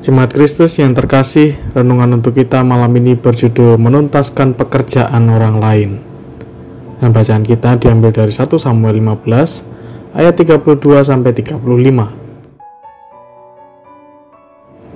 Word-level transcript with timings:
Jemaat 0.00 0.32
Kristus 0.32 0.80
yang 0.80 0.96
terkasih, 0.96 1.60
renungan 1.76 2.16
untuk 2.16 2.32
kita 2.32 2.64
malam 2.64 2.88
ini 2.96 3.20
berjudul 3.20 3.76
Menuntaskan 3.76 4.56
Pekerjaan 4.56 5.28
Orang 5.28 5.60
Lain. 5.60 6.00
Dan 6.96 7.12
bacaan 7.12 7.44
kita 7.44 7.76
diambil 7.76 8.08
dari 8.08 8.32
1 8.32 8.48
Samuel 8.56 8.96
15 8.96 10.16
ayat 10.16 10.32
32 10.40 11.04
sampai 11.04 11.36
35. 11.36 11.60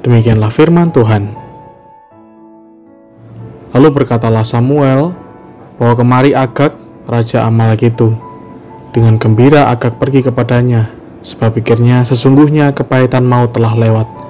Demikianlah 0.08 0.48
firman 0.48 0.88
Tuhan. 0.88 1.36
Lalu 3.76 3.88
berkatalah 3.92 4.48
Samuel, 4.48 5.12
bahwa 5.76 6.00
kemari 6.00 6.32
Agag, 6.32 6.80
raja 7.04 7.44
Amalek 7.44 7.92
itu. 7.92 8.16
Dengan 8.96 9.20
gembira 9.20 9.68
Agag 9.68 10.00
pergi 10.00 10.24
kepadanya, 10.24 10.88
sebab 11.20 11.60
pikirnya 11.60 12.08
sesungguhnya 12.08 12.72
kepahitan 12.72 13.28
maut 13.28 13.52
telah 13.52 13.76
lewat 13.76 14.23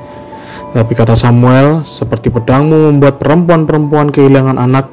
tapi 0.75 0.91
kata 0.91 1.15
Samuel, 1.15 1.87
seperti 1.87 2.35
pedangmu 2.35 2.91
membuat 2.91 3.23
perempuan-perempuan 3.23 4.11
kehilangan 4.11 4.59
anak, 4.59 4.91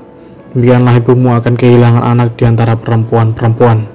demikianlah 0.53 0.93
ibumu 1.01 1.33
akan 1.33 1.57
kehilangan 1.57 2.05
anak 2.05 2.37
di 2.37 2.45
antara 2.45 2.77
perempuan-perempuan. 2.77 3.89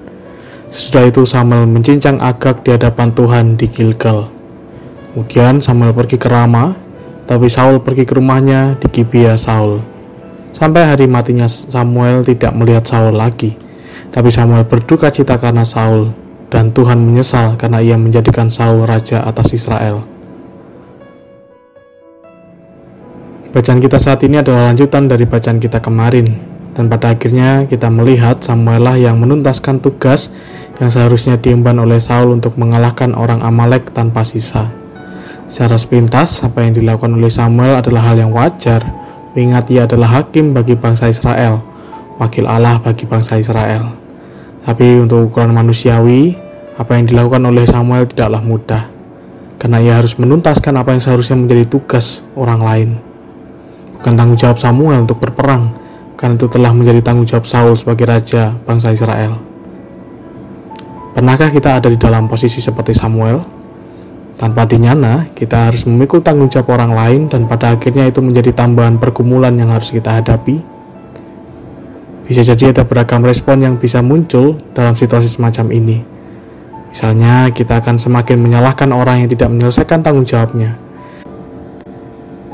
Sesudah 0.66 1.06
itu 1.06 1.22
Samuel 1.22 1.70
mencincang 1.70 2.18
Agag 2.18 2.66
di 2.66 2.74
hadapan 2.74 3.14
Tuhan 3.14 3.54
di 3.54 3.70
Gilgal. 3.70 4.26
Kemudian 5.14 5.62
Samuel 5.62 5.94
pergi 5.94 6.18
ke 6.18 6.26
Rama, 6.26 6.74
tapi 7.22 7.46
Saul 7.46 7.78
pergi 7.78 8.02
ke 8.02 8.18
rumahnya 8.18 8.74
di 8.82 8.90
Gibea 8.90 9.38
Saul. 9.38 9.78
Sampai 10.50 10.90
hari 10.90 11.06
matinya 11.06 11.46
Samuel 11.46 12.26
tidak 12.26 12.50
melihat 12.58 12.82
Saul 12.82 13.14
lagi. 13.14 13.54
Tapi 14.10 14.34
Samuel 14.34 14.66
berduka 14.66 15.14
cita 15.14 15.38
karena 15.38 15.62
Saul, 15.62 16.10
dan 16.50 16.74
Tuhan 16.74 16.98
menyesal 16.98 17.54
karena 17.54 17.78
ia 17.78 17.94
menjadikan 17.94 18.50
Saul 18.50 18.82
raja 18.90 19.22
atas 19.22 19.54
Israel. 19.54 20.15
Bacaan 23.56 23.80
kita 23.80 23.96
saat 23.96 24.20
ini 24.20 24.36
adalah 24.36 24.68
lanjutan 24.68 25.08
dari 25.08 25.24
bacaan 25.24 25.56
kita 25.56 25.80
kemarin, 25.80 26.28
dan 26.76 26.92
pada 26.92 27.16
akhirnya 27.16 27.64
kita 27.64 27.88
melihat 27.88 28.36
Samuel 28.44 28.84
lah 28.84 29.00
yang 29.00 29.16
menuntaskan 29.16 29.80
tugas 29.80 30.28
yang 30.76 30.92
seharusnya 30.92 31.40
diemban 31.40 31.80
oleh 31.80 31.96
Saul 31.96 32.36
untuk 32.36 32.60
mengalahkan 32.60 33.16
orang 33.16 33.40
Amalek 33.40 33.96
tanpa 33.96 34.28
sisa. 34.28 34.68
Secara 35.48 35.80
sepintas, 35.80 36.44
apa 36.44 36.68
yang 36.68 36.76
dilakukan 36.76 37.16
oleh 37.16 37.32
Samuel 37.32 37.80
adalah 37.80 38.12
hal 38.12 38.20
yang 38.20 38.36
wajar, 38.36 38.84
mengingat 39.32 39.72
ia 39.72 39.88
adalah 39.88 40.20
hakim 40.20 40.52
bagi 40.52 40.76
bangsa 40.76 41.08
Israel, 41.08 41.64
wakil 42.20 42.44
Allah 42.44 42.76
bagi 42.76 43.08
bangsa 43.08 43.40
Israel. 43.40 43.88
Tapi 44.68 45.00
untuk 45.00 45.32
ukuran 45.32 45.56
manusiawi, 45.56 46.36
apa 46.76 46.92
yang 46.92 47.08
dilakukan 47.08 47.40
oleh 47.48 47.64
Samuel 47.64 48.04
tidaklah 48.04 48.44
mudah, 48.44 48.84
karena 49.56 49.80
ia 49.80 49.96
harus 49.96 50.12
menuntaskan 50.20 50.76
apa 50.76 50.92
yang 50.92 51.00
seharusnya 51.00 51.40
menjadi 51.40 51.64
tugas 51.64 52.20
orang 52.36 52.60
lain 52.60 53.05
bukan 54.06 54.22
tanggung 54.22 54.38
jawab 54.38 54.54
Samuel 54.54 55.02
untuk 55.02 55.18
berperang, 55.18 55.74
karena 56.14 56.38
itu 56.38 56.46
telah 56.46 56.70
menjadi 56.70 57.02
tanggung 57.02 57.26
jawab 57.26 57.42
Saul 57.42 57.74
sebagai 57.74 58.06
raja 58.06 58.54
bangsa 58.62 58.94
Israel. 58.94 59.34
Pernahkah 61.10 61.50
kita 61.50 61.82
ada 61.82 61.90
di 61.90 61.98
dalam 61.98 62.30
posisi 62.30 62.62
seperti 62.62 62.94
Samuel? 62.94 63.42
Tanpa 64.38 64.62
dinyana, 64.62 65.26
kita 65.34 65.66
harus 65.66 65.82
memikul 65.90 66.22
tanggung 66.22 66.46
jawab 66.46 66.78
orang 66.78 66.94
lain 66.94 67.20
dan 67.26 67.50
pada 67.50 67.74
akhirnya 67.74 68.06
itu 68.06 68.22
menjadi 68.22 68.54
tambahan 68.54 68.94
pergumulan 69.02 69.58
yang 69.58 69.74
harus 69.74 69.90
kita 69.90 70.22
hadapi. 70.22 70.62
Bisa 72.30 72.46
jadi 72.46 72.70
ada 72.70 72.86
beragam 72.86 73.26
respon 73.26 73.66
yang 73.66 73.74
bisa 73.74 74.06
muncul 74.06 74.54
dalam 74.70 74.94
situasi 74.94 75.26
semacam 75.26 75.66
ini. 75.74 75.98
Misalnya, 76.94 77.50
kita 77.50 77.82
akan 77.82 77.98
semakin 77.98 78.38
menyalahkan 78.38 78.86
orang 78.94 79.26
yang 79.26 79.30
tidak 79.34 79.50
menyelesaikan 79.50 79.98
tanggung 80.06 80.22
jawabnya, 80.22 80.78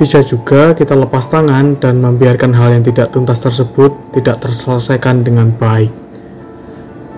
bisa 0.00 0.24
juga 0.24 0.72
kita 0.72 0.96
lepas 0.96 1.28
tangan 1.28 1.76
dan 1.76 2.00
membiarkan 2.00 2.56
hal 2.56 2.72
yang 2.72 2.84
tidak 2.84 3.12
tuntas 3.12 3.44
tersebut 3.44 3.92
tidak 4.16 4.40
terselesaikan 4.40 5.20
dengan 5.20 5.52
baik. 5.52 5.92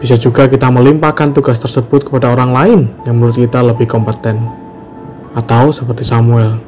Bisa 0.02 0.18
juga 0.18 0.50
kita 0.50 0.68
melimpahkan 0.68 1.32
tugas 1.32 1.62
tersebut 1.62 2.04
kepada 2.10 2.34
orang 2.34 2.50
lain 2.50 2.80
yang 3.06 3.14
menurut 3.16 3.38
kita 3.38 3.62
lebih 3.62 3.86
kompeten. 3.86 4.36
Atau 5.38 5.70
seperti 5.70 6.02
Samuel, 6.02 6.58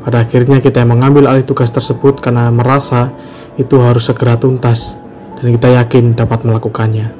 pada 0.00 0.24
akhirnya 0.24 0.64
kita 0.64 0.80
yang 0.80 0.96
mengambil 0.96 1.28
alih 1.28 1.44
tugas 1.44 1.68
tersebut 1.68 2.24
karena 2.24 2.48
merasa 2.48 3.12
itu 3.60 3.76
harus 3.84 4.08
segera 4.08 4.40
tuntas 4.40 4.96
dan 5.38 5.52
kita 5.52 5.76
yakin 5.76 6.16
dapat 6.16 6.40
melakukannya. 6.42 7.12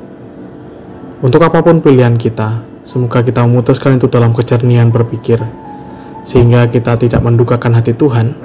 Untuk 1.21 1.45
apa 1.45 1.61
pun 1.61 1.85
pilihan 1.85 2.17
kita, 2.17 2.65
semoga 2.89 3.21
kita 3.21 3.45
memutuskan 3.45 4.01
itu 4.01 4.09
dalam 4.09 4.33
kejernihan 4.33 4.89
berpikir 4.89 5.45
sehingga 6.25 6.69
kita 6.69 6.97
tidak 7.01 7.21
mendukakan 7.25 7.77
hati 7.77 7.97
Tuhan, 7.97 8.37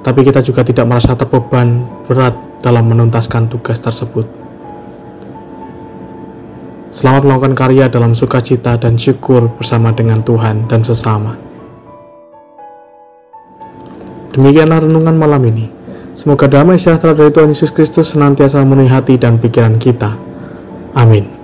tapi 0.00 0.24
kita 0.24 0.40
juga 0.40 0.64
tidak 0.64 0.88
merasa 0.88 1.12
terbeban 1.12 1.84
berat 2.08 2.32
dalam 2.64 2.88
menuntaskan 2.88 3.48
tugas 3.48 3.80
tersebut. 3.80 4.24
Selamat 6.90 7.22
melakukan 7.22 7.54
karya 7.54 7.86
dalam 7.86 8.18
sukacita 8.18 8.74
dan 8.74 8.98
syukur 8.98 9.46
bersama 9.54 9.94
dengan 9.94 10.26
Tuhan 10.26 10.66
dan 10.66 10.82
sesama. 10.82 11.38
Demikianlah 14.34 14.82
renungan 14.82 15.14
malam 15.14 15.42
ini. 15.46 15.70
Semoga 16.14 16.50
damai 16.50 16.76
sejahtera 16.76 17.14
dari 17.14 17.30
Tuhan 17.30 17.54
Yesus 17.54 17.70
Kristus 17.70 18.12
senantiasa 18.12 18.58
memenuhi 18.66 18.90
hati 18.90 19.14
dan 19.14 19.38
pikiran 19.38 19.78
kita. 19.78 20.18
Amin. 20.98 21.39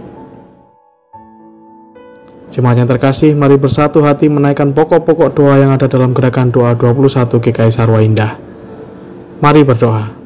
Jemaat 2.46 2.78
yang 2.78 2.88
terkasih, 2.88 3.34
mari 3.34 3.58
bersatu 3.58 4.06
hati 4.06 4.30
menaikkan 4.30 4.70
pokok-pokok 4.70 5.34
doa 5.34 5.58
yang 5.58 5.74
ada 5.74 5.90
dalam 5.90 6.14
gerakan 6.14 6.54
doa 6.54 6.78
21 6.78 7.42
GKI 7.42 7.70
Sarwa 7.74 7.98
Indah. 7.98 8.38
Mari 9.42 9.66
berdoa. 9.66 10.25